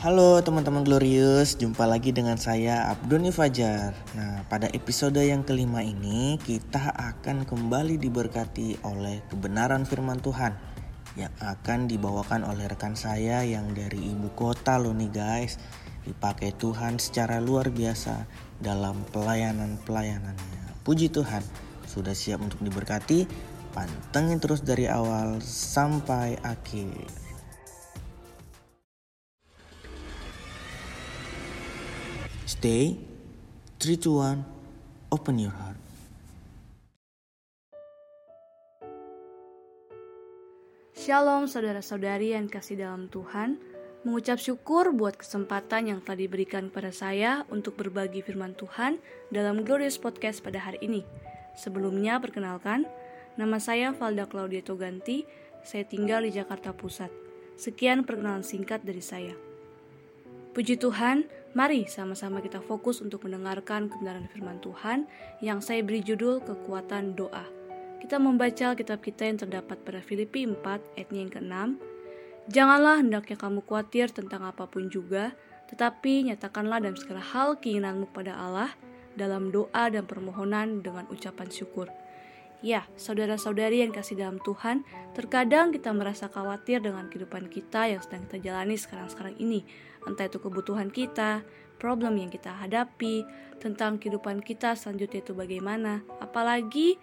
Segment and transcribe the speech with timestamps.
[0.00, 3.92] Halo teman-teman Glorious, jumpa lagi dengan saya Abdoni Fajar.
[4.16, 10.56] Nah, pada episode yang kelima ini kita akan kembali diberkati oleh kebenaran firman Tuhan
[11.20, 15.60] yang akan dibawakan oleh rekan saya yang dari ibu kota loh nih guys.
[16.08, 18.24] Dipakai Tuhan secara luar biasa
[18.56, 20.80] dalam pelayanan-pelayanannya.
[20.80, 21.44] Puji Tuhan,
[21.84, 23.28] sudah siap untuk diberkati?
[23.76, 27.29] Pantengin terus dari awal sampai akhir.
[32.50, 32.98] Stay,
[33.78, 34.42] 3, 2, 1,
[35.14, 35.78] open your heart.
[40.98, 43.54] Shalom saudara-saudari yang kasih dalam Tuhan
[44.02, 48.98] Mengucap syukur buat kesempatan yang telah diberikan kepada saya untuk berbagi firman Tuhan
[49.30, 51.06] dalam Glorious Podcast pada hari ini.
[51.54, 52.82] Sebelumnya perkenalkan,
[53.38, 55.22] nama saya Valda Claudia Toganti,
[55.62, 57.14] saya tinggal di Jakarta Pusat.
[57.54, 59.38] Sekian perkenalan singkat dari saya.
[60.50, 65.10] Puji Tuhan, Mari sama-sama kita fokus untuk mendengarkan kebenaran firman Tuhan
[65.42, 67.42] yang saya beri judul kekuatan doa.
[67.98, 70.62] Kita membaca kitab kita yang terdapat pada Filipi 4
[70.94, 71.54] ayatnya yang ke-6.
[72.54, 75.34] Janganlah hendaknya kamu khawatir tentang apa pun juga,
[75.74, 78.70] tetapi nyatakanlah dalam segala hal keinginanmu pada Allah
[79.18, 81.90] dalam doa dan permohonan dengan ucapan syukur.
[82.62, 84.84] Ya, saudara-saudari yang kasih dalam Tuhan,
[85.16, 89.64] terkadang kita merasa khawatir dengan kehidupan kita yang sedang kita jalani sekarang-sekarang ini.
[90.08, 91.44] Entah itu kebutuhan kita,
[91.76, 93.24] problem yang kita hadapi,
[93.60, 96.04] tentang kehidupan kita selanjutnya itu bagaimana.
[96.20, 96.96] Apalagi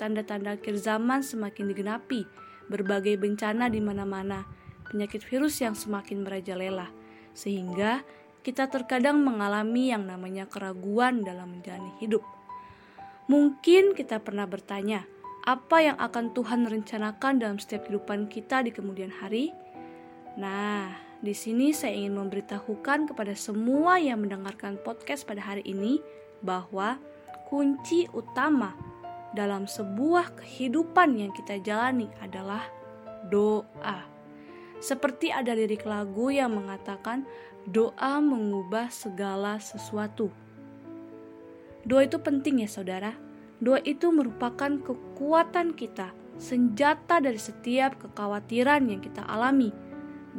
[0.00, 2.24] tanda-tanda akhir zaman semakin digenapi,
[2.72, 4.48] berbagai bencana di mana-mana,
[4.88, 6.88] penyakit virus yang semakin merajalela.
[7.36, 8.04] Sehingga
[8.40, 12.24] kita terkadang mengalami yang namanya keraguan dalam menjalani hidup
[13.28, 15.04] Mungkin kita pernah bertanya,
[15.44, 19.52] apa yang akan Tuhan rencanakan dalam setiap kehidupan kita di kemudian hari?
[20.40, 25.98] Nah, di sini saya ingin memberitahukan kepada semua yang mendengarkan podcast pada hari ini
[26.46, 27.02] bahwa
[27.50, 28.70] kunci utama
[29.34, 32.62] dalam sebuah kehidupan yang kita jalani adalah
[33.26, 34.06] doa.
[34.78, 37.26] Seperti ada lirik lagu yang mengatakan,
[37.66, 40.30] "Doa mengubah segala sesuatu."
[41.82, 43.18] Doa itu penting ya saudara.
[43.58, 49.74] Doa itu merupakan kekuatan kita, senjata dari setiap kekhawatiran yang kita alami,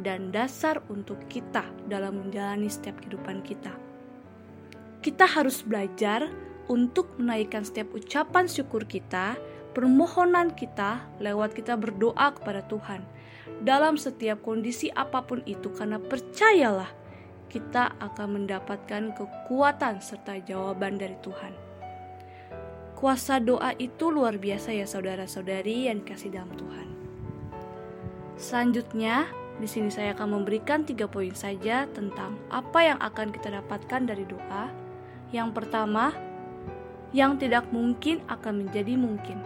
[0.00, 3.72] dan dasar untuk kita dalam menjalani setiap kehidupan kita.
[5.00, 6.28] Kita harus belajar
[6.68, 9.34] untuk menaikkan setiap ucapan syukur kita,
[9.72, 13.00] permohonan kita lewat kita berdoa kepada Tuhan
[13.60, 16.88] dalam setiap kondisi apa pun itu karena percayalah
[17.50, 21.52] kita akan mendapatkan kekuatan serta jawaban dari Tuhan.
[22.94, 26.88] Kuasa doa itu luar biasa ya saudara-saudari yang kasih dalam Tuhan.
[28.36, 29.28] Selanjutnya,
[29.60, 34.24] di sini saya akan memberikan tiga poin saja tentang apa yang akan kita dapatkan dari
[34.24, 34.72] doa.
[35.30, 36.16] Yang pertama,
[37.12, 39.38] yang tidak mungkin akan menjadi mungkin.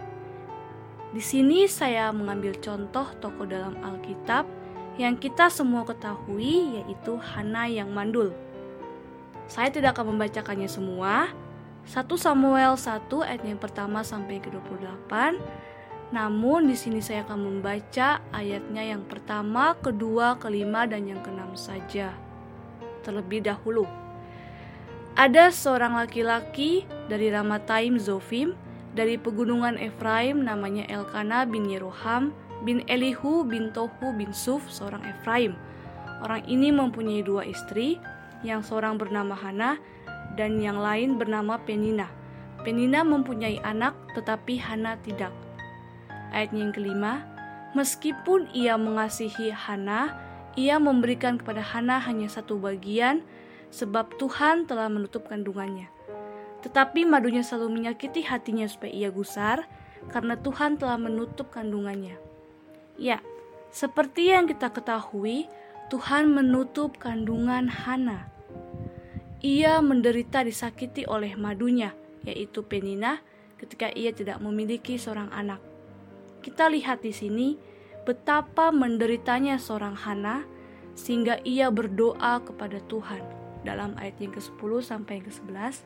[1.11, 4.47] Di sini saya mengambil contoh tokoh dalam Alkitab
[4.95, 8.31] yang kita semua ketahui yaitu Hana yang mandul.
[9.51, 11.29] Saya tidak akan membacakannya semua.
[11.85, 15.37] 1 Samuel 1 ayat yang pertama sampai ke 28.
[16.13, 22.13] Namun di sini saya akan membaca ayatnya yang pertama, kedua, kelima, dan yang keenam saja.
[23.01, 23.89] Terlebih dahulu.
[25.15, 28.53] Ada seorang laki-laki dari Ramataim Zofim,
[28.93, 32.35] dari pegunungan Efraim namanya Elkana bin Yeroham,
[32.67, 35.55] bin Elihu bin Tohu bin Suf, seorang Efraim.
[36.19, 37.99] Orang ini mempunyai dua istri,
[38.43, 39.79] yang seorang bernama Hana
[40.35, 42.11] dan yang lain bernama Penina.
[42.61, 45.44] Penina mempunyai anak, tetapi Hana tidak.
[46.35, 47.23] Ayat yang kelima,
[47.71, 50.19] meskipun ia mengasihi Hana,
[50.59, 53.23] ia memberikan kepada Hana hanya satu bagian,
[53.71, 55.87] sebab Tuhan telah menutup kandungannya.
[56.59, 59.63] Tetapi madunya selalu menyakiti hatinya supaya ia gusar,
[60.11, 62.19] karena Tuhan telah menutup kandungannya.
[62.99, 63.23] Ya,
[63.71, 65.47] seperti yang kita ketahui,
[65.87, 68.27] Tuhan menutup kandungan Hana.
[69.39, 71.93] Ia menderita disakiti oleh madunya,
[72.25, 73.21] yaitu Penina,
[73.61, 75.74] ketika ia tidak memiliki seorang anak.
[76.45, 77.57] Kita lihat di sini
[78.05, 80.45] betapa menderitanya seorang Hana
[80.93, 83.25] sehingga ia berdoa kepada Tuhan
[83.65, 85.81] dalam ayat yang ke-10 sampai yang ke-11.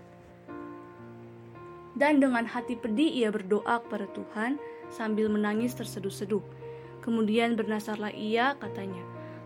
[1.95, 4.59] Dan dengan hati pedih ia berdoa kepada Tuhan
[4.91, 6.44] sambil menangis terseduh-seduh.
[7.00, 9.01] Kemudian bernasarlah ia, katanya,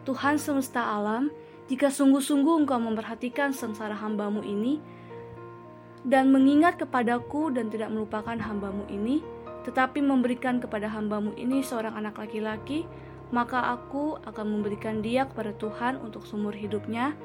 [0.10, 1.30] Tuhan semesta alam,
[1.70, 4.82] jika sungguh-sungguh engkau memperhatikan sengsara hambamu ini,
[6.04, 9.22] dan mengingat kepadaku dan tidak melupakan hambamu ini,
[9.64, 12.84] tetapi memberikan kepada hambamu ini seorang anak laki-laki,
[13.34, 17.16] maka aku akan memberikan dia kepada Tuhan untuk seumur hidupnya,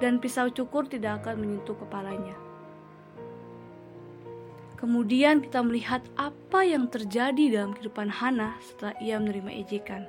[0.00, 2.32] dan pisau cukur tidak akan menyentuh kepalanya.
[4.80, 10.08] Kemudian kita melihat apa yang terjadi dalam kehidupan Hana setelah ia menerima ejekan.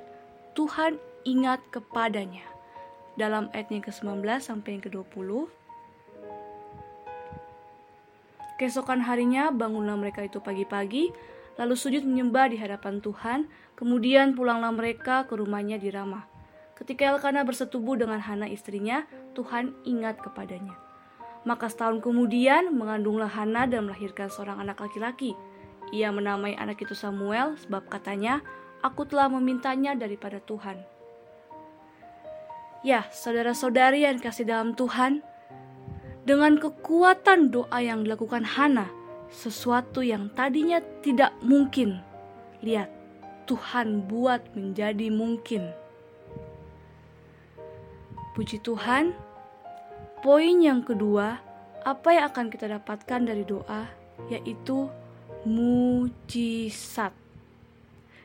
[0.56, 0.96] Tuhan
[1.28, 2.48] ingat kepadanya.
[3.20, 5.28] Dalam ayat yang ke-19 sampai yang ke-20.
[8.56, 11.12] Keesokan harinya bangunlah mereka itu pagi-pagi,
[11.60, 16.24] lalu sujud menyembah di hadapan Tuhan, kemudian pulanglah mereka ke rumahnya di Ramah.
[16.78, 19.06] Ketika Elkana bersetubuh dengan Hana istrinya,
[19.36, 20.74] Tuhan ingat kepadanya.
[21.46, 25.34] Maka setahun kemudian mengandunglah Hana dan melahirkan seorang anak laki-laki.
[25.90, 28.40] Ia menamai anak itu Samuel sebab katanya,
[28.82, 30.82] aku telah memintanya daripada Tuhan.
[32.82, 35.22] Ya, saudara-saudari yang kasih dalam Tuhan,
[36.26, 38.90] dengan kekuatan doa yang dilakukan Hana,
[39.32, 41.98] sesuatu yang tadinya tidak mungkin.
[42.60, 42.92] Lihat,
[43.48, 45.72] Tuhan buat menjadi mungkin.
[48.36, 49.12] Puji Tuhan,
[50.22, 51.42] Poin yang kedua,
[51.82, 53.90] apa yang akan kita dapatkan dari doa
[54.30, 54.86] yaitu
[55.42, 57.10] mujizat.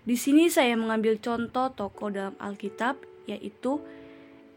[0.06, 3.82] Di sini saya mengambil contoh tokoh dalam Alkitab yaitu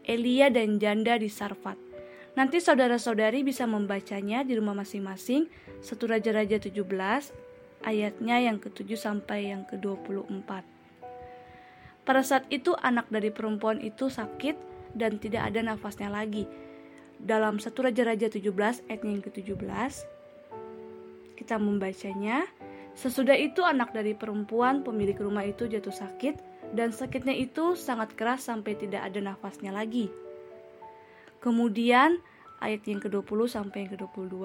[0.05, 1.90] Elia dan janda di Sarfat.
[2.31, 5.51] Nanti saudara-saudari bisa membacanya di rumah masing-masing
[5.83, 6.79] satu Raja-Raja 17
[7.83, 10.49] ayatnya yang ke-7 sampai yang ke-24.
[12.01, 14.55] Pada saat itu anak dari perempuan itu sakit
[14.95, 16.47] dan tidak ada nafasnya lagi
[17.21, 19.93] dalam satu Raja-Raja 17 ayat yang ke-17
[21.37, 22.45] kita membacanya
[22.97, 26.37] sesudah itu anak dari perempuan pemilik rumah itu jatuh sakit
[26.73, 30.09] dan sakitnya itu sangat keras sampai tidak ada nafasnya lagi
[31.41, 32.21] kemudian
[32.63, 34.37] ayat yang ke-20 sampai yang ke-22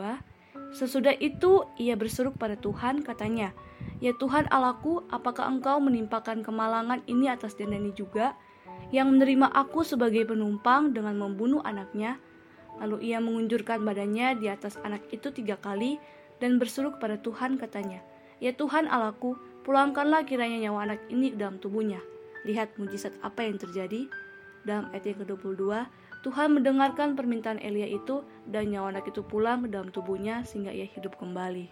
[0.73, 3.53] Sesudah itu ia berseru pada Tuhan katanya,
[4.01, 8.35] Ya Tuhan Allahku, apakah engkau menimpakan kemalangan ini atas ini juga,
[8.91, 12.19] yang menerima aku sebagai penumpang dengan membunuh anaknya,
[12.77, 15.97] Lalu ia mengunjurkan badannya di atas anak itu tiga kali
[16.37, 18.05] dan berseru kepada Tuhan katanya,
[18.37, 22.01] Ya Tuhan Allahku, pulangkanlah kiranya nyawa anak ini ke dalam tubuhnya.
[22.45, 24.13] Lihat mujizat apa yang terjadi.
[24.67, 25.63] Dalam ayat yang ke-22,
[26.27, 30.83] Tuhan mendengarkan permintaan Elia itu dan nyawa anak itu pulang ke dalam tubuhnya sehingga ia
[30.91, 31.71] hidup kembali.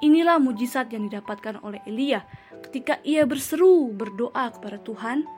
[0.00, 2.24] Inilah mujizat yang didapatkan oleh Elia
[2.64, 5.28] ketika ia berseru berdoa kepada Tuhan.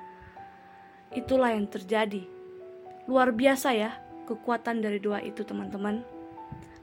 [1.19, 2.23] Itulah yang terjadi.
[3.11, 3.99] Luar biasa ya,
[4.31, 6.06] kekuatan dari doa itu teman-teman.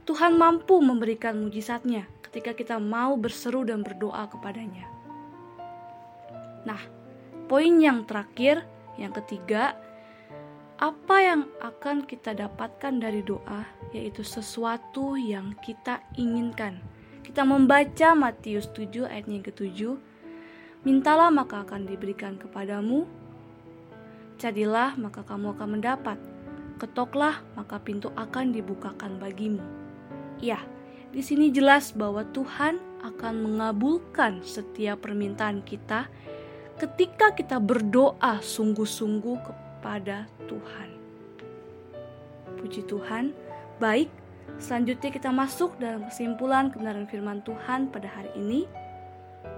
[0.04, 4.92] Tuhan mampu memberikan mujizatnya ketika kita mau berseru dan berdoa kepadanya.
[6.68, 6.84] Nah,
[7.48, 8.68] poin yang terakhir,
[9.00, 9.80] yang ketiga,
[10.76, 13.64] apa yang akan kita dapatkan dari doa
[13.96, 16.84] yaitu sesuatu yang kita inginkan.
[17.24, 19.98] Kita membaca Matius 7 ayat yang ke-7.
[20.86, 23.08] Mintalah maka akan diberikan kepadamu.
[24.38, 26.20] Carilah maka kamu akan mendapat
[26.76, 29.64] Ketoklah, maka pintu akan dibukakan bagimu.
[30.44, 30.60] Ya,
[31.16, 36.12] di sini jelas bahwa Tuhan akan mengabulkan setiap permintaan kita
[36.76, 39.40] ketika kita berdoa sungguh-sungguh
[39.76, 40.90] kepada Tuhan.
[42.56, 43.36] Puji Tuhan.
[43.78, 44.08] Baik,
[44.58, 48.64] selanjutnya kita masuk dalam kesimpulan kebenaran firman Tuhan pada hari ini.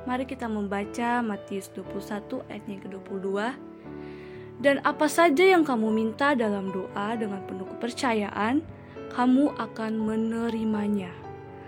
[0.09, 3.55] Mari kita membaca Matius 21 ayat yang ke-22
[4.57, 8.65] dan apa saja yang kamu minta dalam doa dengan penuh kepercayaan,
[9.13, 11.13] kamu akan menerimanya.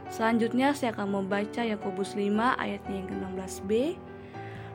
[0.10, 3.72] Selanjutnya saya akan membaca Yakobus 5 ayatnya yang ke-16b.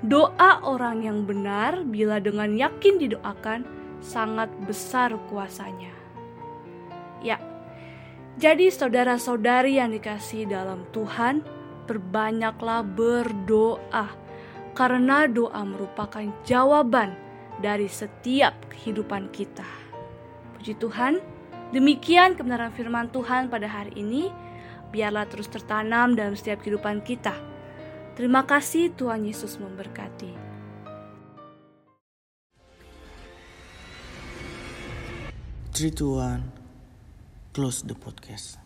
[0.04, 3.64] Doa orang yang benar bila dengan yakin didoakan
[4.04, 5.88] sangat besar kuasanya.
[7.24, 7.40] Ya,
[8.36, 11.40] jadi saudara-saudari yang dikasih dalam Tuhan,
[11.88, 14.12] perbanyaklah berdoa
[14.76, 17.16] karena doa merupakan jawaban
[17.62, 19.64] dari setiap kehidupan kita.
[20.58, 21.22] Puji Tuhan,
[21.70, 24.28] demikian kebenaran firman Tuhan pada hari ini.
[24.92, 27.53] Biarlah terus tertanam dalam setiap kehidupan kita.
[28.14, 30.30] Terima kasih Tuhan Yesus memberkati.
[35.74, 36.46] Two, one,
[37.50, 38.63] close the podcast.